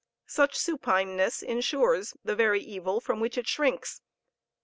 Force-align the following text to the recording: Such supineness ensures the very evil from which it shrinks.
Such 0.25 0.57
supineness 0.57 1.43
ensures 1.43 2.15
the 2.23 2.35
very 2.35 2.59
evil 2.59 2.99
from 3.01 3.19
which 3.19 3.37
it 3.37 3.45
shrinks. 3.47 4.01